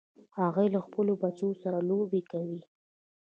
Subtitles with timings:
[0.39, 2.61] هغوی له خپلو بچو سره لوبې کوي